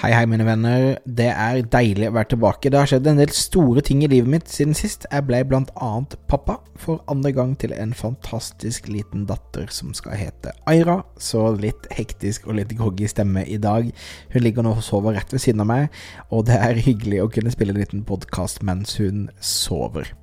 [0.00, 0.94] Hei, hei, mine venner.
[1.04, 2.70] Det er deilig å være tilbake.
[2.72, 5.02] Det har skjedd en del store ting i livet mitt siden sist.
[5.12, 10.16] Jeg ble blant annet pappa for andre gang til en fantastisk liten datter som skal
[10.16, 11.02] hete Aira.
[11.20, 13.92] Så litt hektisk og litt groggy stemme i dag.
[14.32, 16.00] Hun ligger nå og sover rett ved siden av meg,
[16.32, 20.14] og det er hyggelig å kunne spille en liten podkast mens hun sover.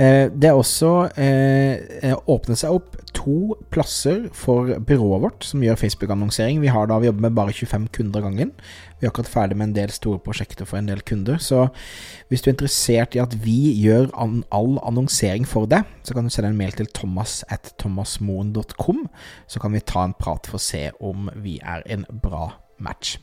[0.00, 5.78] Eh, det er også eh, åpnet seg opp to plasser for byrået vårt som gjør
[5.80, 6.60] Facebook-annonsering.
[6.62, 8.52] Vi har da, vi jobber med bare 25 kunder av gangen.
[9.00, 11.40] Vi er akkurat ferdig med en del store prosjekter for en del kunder.
[11.42, 11.66] Så
[12.28, 16.24] hvis du er interessert i at vi gjør an all annonsering for deg, så kan
[16.24, 19.08] du sende en mail til thomas at thomasmoen.com,
[19.46, 23.16] så kan vi ta en prat for å se om vi er en bra match.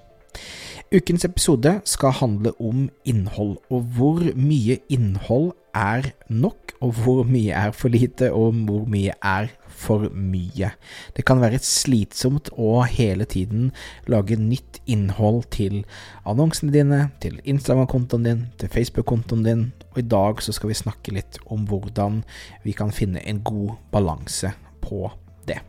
[0.93, 7.49] Ukens episode skal handle om innhold, og hvor mye innhold er nok, og hvor mye
[7.49, 10.69] er for lite, og hvor mye er for mye.
[11.17, 13.71] Det kan være slitsomt å hele tiden
[14.05, 15.81] lage nytt innhold til
[16.29, 21.17] annonsene dine, til Instagram-kontoen din, til Facebook-kontoen din, og i dag så skal vi snakke
[21.17, 22.21] litt om hvordan
[22.67, 24.53] vi kan finne en god balanse
[24.85, 25.07] på
[25.49, 25.63] det.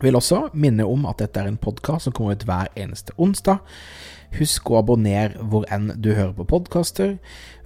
[0.00, 3.60] Vil også minne om at dette er en podkast som kommer ut hver eneste onsdag.
[4.38, 7.16] Husk å abonnere hvor enn du hører på podkaster.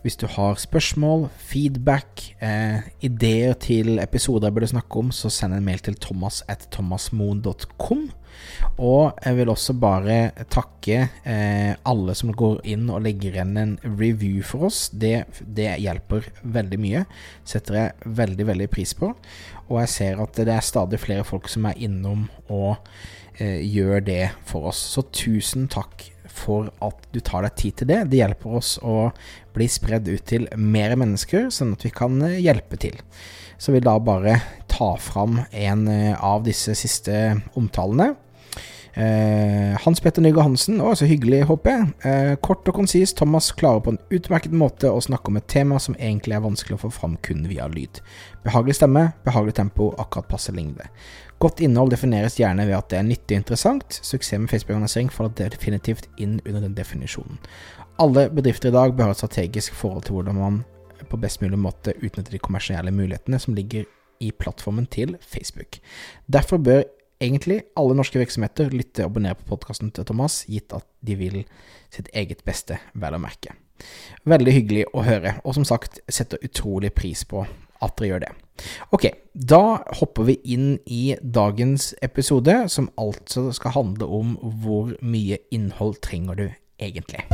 [0.05, 5.55] Hvis du har spørsmål, feedback, eh, ideer til episoder jeg burde snakke om, så send
[5.57, 8.11] en mail til thomas at thomasmoen.com.
[8.79, 10.19] Og jeg vil også bare
[10.53, 14.89] takke eh, alle som går inn og legger igjen en review for oss.
[14.93, 17.05] Det, det, hjelper veldig mye.
[17.49, 19.13] Setter jeg veldig, veldig pris på.
[19.69, 22.77] Og jeg ser at det er stadig flere folk som er innom og
[23.39, 24.85] eh, gjør det for oss.
[24.97, 28.01] Så tusen takk for at du tar deg tid til det.
[28.11, 29.09] Det hjelper oss å
[29.55, 32.99] bli spredd ut til mer mennesker, sånn at vi kan eh, hjelpe til.
[33.59, 34.41] Så vil da bare
[34.71, 38.13] ta fram en eh, av disse siste omtalene.
[38.95, 42.39] Eh, Hans Petter Nygaard Hansen, å så hyggelig, håper jeg.
[42.45, 45.97] Kort og konsis, Thomas klarer på en utmerket måte å snakke om et tema som
[45.99, 48.03] egentlig er vanskelig å få fram kun via lyd.
[48.47, 50.91] Behagelig stemme, behagelig tempo, akkurat passe lengde.
[51.45, 53.97] Godt innhold defineres gjerne ved at det er nyttig og interessant.
[54.01, 57.37] Suksess med Facebook-annonsering faller definitivt inn under den definisjonen.
[58.01, 60.63] Alle bedrifter i dag bør ha et strategisk forhold til hvordan man
[61.11, 63.85] på best mulig måte utnytter de kommersielle mulighetene som ligger
[64.25, 65.83] i plattformen til Facebook.
[66.33, 66.87] Derfor bør
[67.21, 71.43] egentlig alle norske virksomheter lytte og abonnere på podkasten til Thomas, gitt at de vil
[71.93, 73.53] sitt eget beste, vel å merke.
[74.25, 78.33] Veldig hyggelig å høre, og som sagt setter utrolig pris på at dere gjør det.
[78.95, 79.63] Ok, da
[79.99, 86.39] hopper vi inn i dagens episode, som altså skal handle om hvor mye innhold trenger
[86.39, 86.47] du
[86.79, 87.27] egentlig.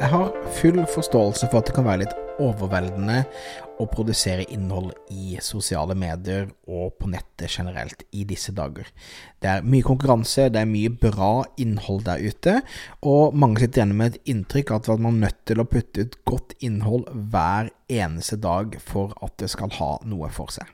[0.00, 3.18] Jeg har full forståelse for at det kan være litt overveldende
[3.80, 8.88] å produsere innhold i sosiale medier og på nettet generelt i disse dager.
[9.44, 12.56] Det er mye konkurranse, det er mye bra innhold der ute,
[13.04, 16.08] og mange sitter igjen med et inntrykk av at man er nødt til å putte
[16.08, 20.64] ut godt innhold hver eneste dag for at det skal ha noe for seg.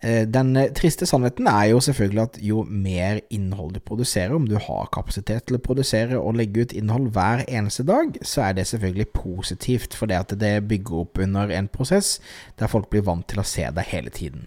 [0.00, 4.46] Eh, den eh, triste sannheten er jo selvfølgelig at jo mer innhold du produserer, om
[4.46, 8.58] du har kapasitet til å produsere og legge ut innhold hver eneste dag, så er
[8.58, 12.18] det selvfølgelig positivt, for det at det bygger opp under en prosess
[12.58, 14.46] der folk blir vant til å se deg hele tiden.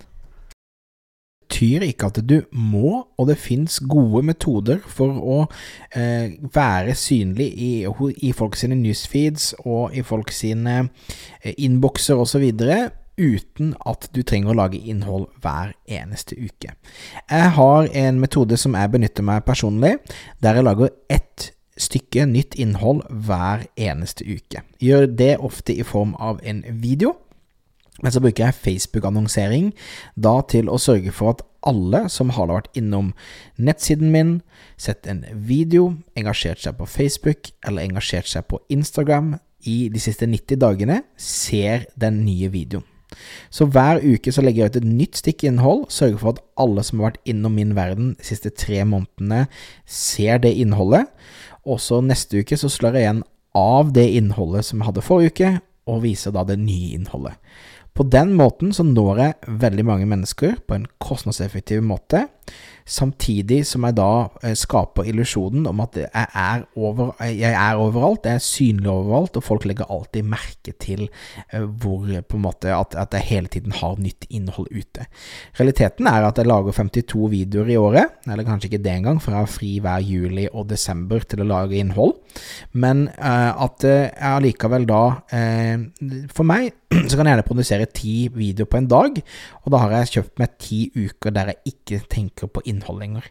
[1.52, 5.40] Det betyr ikke at du må, og det fins gode metoder for å
[5.92, 7.72] eh, være synlig i,
[8.24, 10.78] i folk sine newsfeeds og i folk sine
[11.44, 12.48] eh, innbokser osv
[13.20, 16.76] uten at du trenger å lage innhold hver eneste uke.
[17.30, 19.98] Jeg har en metode som jeg benytter meg personlig,
[20.42, 21.52] der jeg lager ett
[21.82, 24.64] stykke nytt innhold hver eneste uke.
[24.82, 27.16] Gjør det ofte i form av en video.
[28.02, 29.72] Men så bruker jeg Facebook-annonsering
[30.16, 33.12] da til å sørge for at alle som har vært innom
[33.62, 34.40] nettsiden min,
[34.82, 39.36] sett en video, engasjert seg på Facebook eller engasjert seg på Instagram
[39.70, 42.88] i de siste 90 dagene, ser den nye videoen.
[43.54, 46.84] Så hver uke så legger jeg ut et nytt stikk innhold, sørger for at alle
[46.88, 49.46] som har vært innom min verden de siste tre månedene,
[49.86, 51.10] ser det innholdet.
[51.68, 53.26] Og så neste uke så slår jeg igjen
[53.58, 55.52] av det innholdet som jeg hadde forrige uke,
[55.92, 57.36] og viser da det nye innholdet.
[57.92, 62.30] På den måten så når jeg veldig mange mennesker på en kostnadseffektiv måte,
[62.92, 64.12] Samtidig som jeg da
[64.42, 69.38] eh, skaper illusjonen om at jeg er, over, jeg er overalt, jeg er synlig overalt,
[69.38, 73.52] og folk legger alltid merke til eh, hvor på en måte at, at jeg hele
[73.54, 75.06] tiden har nytt innhold ute.
[75.60, 79.36] Realiteten er at jeg lager 52 videoer i året, eller kanskje ikke det engang, for
[79.36, 82.18] jeg har fri hver juli og desember til å lage innhold,
[82.74, 85.02] men uh, at jeg allikevel da
[86.32, 86.72] For meg
[87.10, 89.20] så kan jeg gjerne produsere ti videoer på en dag,
[89.62, 93.28] og da har jeg kjøpt meg ti uker der jeg ikke tenker på innhold lenger.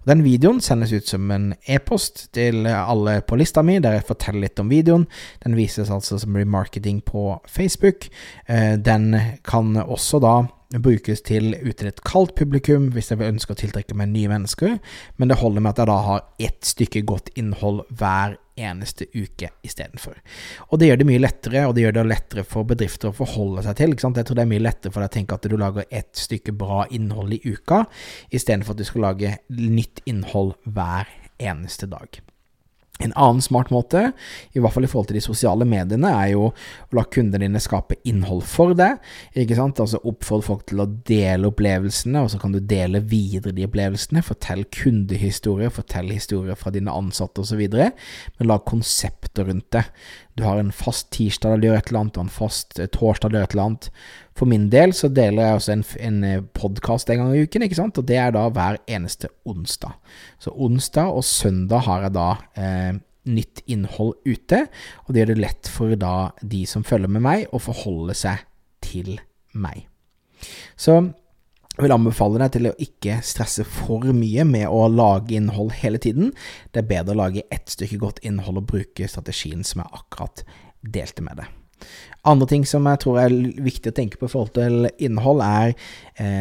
[0.00, 4.08] Og Den videoen sendes ut som en e-post til alle på lista mi, der jeg
[4.08, 5.06] forteller litt om videoen.
[5.44, 8.08] Den vises altså som remarketing på Facebook.
[8.48, 9.14] Eh, den
[9.44, 10.36] kan også da
[10.72, 14.30] brukes til ut til et kaldt publikum hvis jeg vil ønske å tiltrekke meg nye
[14.32, 14.78] mennesker,
[15.18, 19.50] men det holder med at jeg da har ett stykke godt innhold hver eneste uke
[19.66, 20.18] istedenfor.
[20.70, 23.64] Og det gjør det mye lettere, og det gjør det lettere for bedrifter å forholde
[23.66, 23.96] seg til.
[23.98, 26.54] Jeg tror det er mye lettere for deg å tenke at du lager ett stykke
[26.58, 27.84] bra innhold i uka,
[28.30, 31.10] istedenfor at du skal lage nytt innhold hver
[31.42, 32.22] eneste dag.
[33.02, 34.12] En annen smart måte,
[34.54, 37.62] i hvert fall i forhold til de sosiale mediene, er jo å la kundene dine
[37.62, 39.00] skape innhold for deg.
[39.34, 39.80] Ikke sant?
[39.82, 44.22] Altså oppfordre folk til å dele opplevelsene, og så kan du dele videre de opplevelsene.
[44.22, 47.64] Fortell kundehistorier, fortell historier fra dine ansatte osv.
[47.66, 49.88] Men lag konsepter rundt det.
[50.34, 52.90] Du har en fast tirsdag der du gjør et eller annet, og en fast eh,
[52.90, 53.88] torsdag der du gjør et eller annet.
[54.34, 57.66] For min del så deler jeg også en, en eh, podkast en gang i uken,
[57.66, 59.94] ikke sant, og det er da hver eneste onsdag.
[60.42, 62.28] Så onsdag og søndag har jeg da
[62.58, 62.92] eh,
[63.30, 64.64] nytt innhold ute,
[65.06, 68.42] og det gjør det lett for da de som følger med meg, å forholde seg
[68.84, 69.14] til
[69.54, 69.86] meg.
[70.76, 70.98] Så
[71.82, 76.30] vil anbefale deg til å ikke stresse for mye med å lage innhold hele tiden.
[76.70, 80.44] Det er bedre å lage ett stykke godt innhold og bruke strategien som jeg akkurat
[80.94, 81.50] delte med deg.
[82.24, 83.34] Andre ting som jeg tror er
[83.64, 85.74] viktig å tenke på i forhold til innhold, er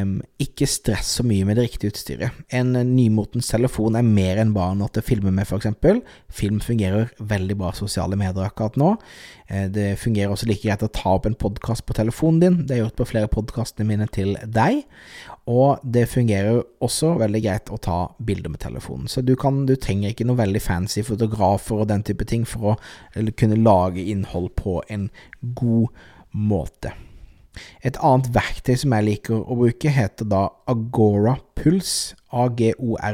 [0.04, 2.44] um, ikke stress så mye med det riktige utstyret.
[2.56, 6.00] En nymotens telefon er mer enn bare noe til å filme med, f.eks.
[6.34, 8.94] Film fungerer veldig bra sosiale medier akkurat nå.
[9.48, 12.60] Eh, det fungerer også like greit å ta opp en podkast på telefonen din.
[12.68, 14.86] Det er gjort på flere podkastene mine til deg.
[15.52, 19.10] Og det fungerer også veldig greit å ta bilder med telefonen.
[19.12, 22.74] Så du, kan, du trenger ikke noe veldig fancy fotografer og den type ting for
[22.74, 22.78] å
[23.36, 25.10] kunne lage innhold på en
[25.56, 25.88] god
[26.34, 26.94] måte.
[27.86, 32.16] Et annet verktøy som jeg liker å bruke, heter da Agora Puls.
[32.34, 33.08] A-G-O-R-A-P-U-L-S-E.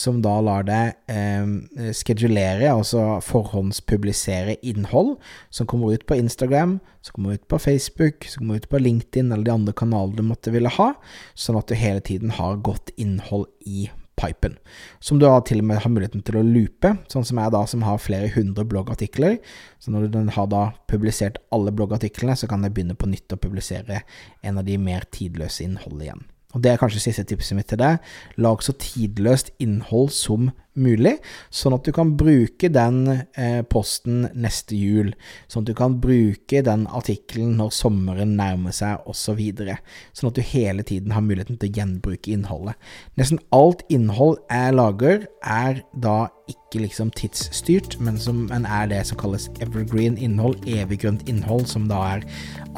[0.00, 1.46] Som da lar deg eh,
[1.94, 5.16] skedulere, altså forhåndspublisere innhold
[5.54, 9.32] som kommer ut på Instagram, som kommer ut på Facebook, som kommer ut på LinkedIn
[9.32, 10.88] eller de andre kanalene du måtte ville ha,
[11.34, 14.56] sånn at du hele tiden har godt innhold i pipen,
[15.00, 17.84] som du til og med har muligheten til å loope, sånn som jeg da som
[17.86, 19.38] har flere hundre bloggartikler.
[19.80, 23.40] Så når du har da publisert alle bloggartiklene, så kan jeg begynne på nytt å
[23.40, 24.02] publisere
[24.42, 26.28] en av de mer tidløse innholdene igjen.
[26.54, 28.00] Og Det er kanskje siste tipset mitt til deg.
[28.42, 30.50] Lag så tidløst innhold som
[30.80, 31.16] mulig,
[31.52, 35.12] sånn at du kan bruke den eh, posten neste jul.
[35.50, 39.40] Sånn at du kan bruke den artikkelen når sommeren nærmer seg, osv.
[39.60, 39.76] Så
[40.20, 42.90] sånn at du hele tiden har muligheten til å gjenbruke innholdet.
[43.20, 46.16] Nesten alt innhold jeg lager, er da
[46.50, 51.86] ikke liksom tidsstyrt, men, som, men er det som kalles evergreen innhold, eviggrønt innhold, som
[51.90, 52.28] da er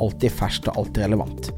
[0.01, 1.53] alltid ferskt og alltid relevant.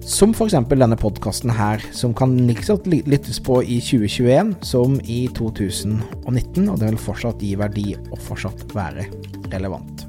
[0.00, 0.54] Som f.eks.
[0.68, 2.76] denne podkasten her, som kan like
[3.06, 8.64] lyttes på i 2021 som i 2019, og det vil fortsatt gi verdi og fortsatt
[8.74, 9.04] være
[9.52, 10.06] relevant.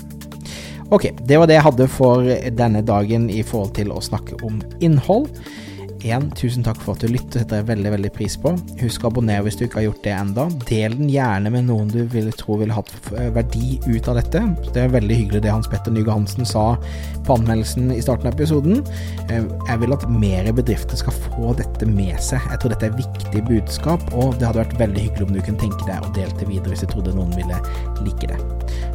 [0.91, 4.63] Ok, det var det jeg hadde for denne dagen i forhold til å snakke om
[4.83, 5.27] innhold.
[6.01, 8.55] Igjen, tusen takk for at du lytter, setter jeg veldig veldig pris på.
[8.79, 10.45] Husk å abonnere hvis du ikke har gjort det enda.
[10.65, 14.41] Del den gjerne med noen du vil tro ville hatt eh, verdi ut av dette.
[14.73, 16.63] Det er veldig hyggelig det Hans Petter Nyge Hansen sa
[17.27, 18.81] på anmeldelsen i starten av episoden.
[19.27, 22.41] Eh, jeg vil at mer bedrifter skal få dette med seg.
[22.49, 25.61] Jeg tror dette er viktig budskap, og det hadde vært veldig hyggelig om du kunne
[25.61, 27.61] tenke deg å dele det videre hvis du trodde noen ville
[28.01, 28.41] like det.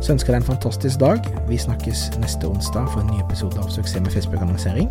[0.02, 1.30] Så ønsker jeg deg en fantastisk dag.
[1.46, 4.90] Vi snakkes neste onsdag for en ny episode av Suksess med Facebook-annonsering.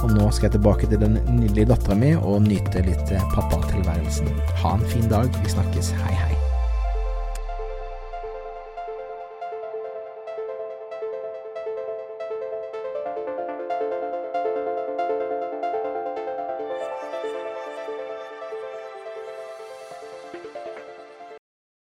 [0.00, 4.30] Og nå skal jeg tilbake til den nydelige dattera mi og nyte litt pappatilværelsen.
[4.62, 5.34] Ha en fin dag.
[5.42, 5.90] Vi snakkes.
[6.04, 6.49] Hei, hei.